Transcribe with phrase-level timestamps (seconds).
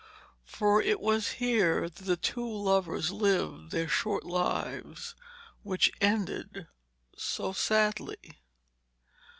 [0.47, 5.13] For it was here that the two lovers lived their short lives
[5.61, 6.65] which ended
[7.15, 8.41] so sadly.